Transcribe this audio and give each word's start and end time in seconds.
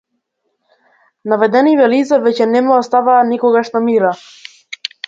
Наведениве 1.33 1.89
лица 1.93 2.19
веќе 2.25 2.49
не 2.57 2.65
ме 2.71 2.75
оставаа 2.81 3.23
никогаш 3.35 3.75
на 3.79 3.87
мира. 3.91 4.15